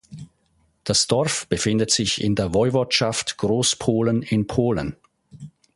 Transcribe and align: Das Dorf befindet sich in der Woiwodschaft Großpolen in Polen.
Das 0.83 1.05
Dorf 1.05 1.45
befindet 1.47 1.91
sich 1.91 2.23
in 2.23 2.33
der 2.33 2.55
Woiwodschaft 2.55 3.37
Großpolen 3.37 4.23
in 4.23 4.47
Polen. 4.47 4.95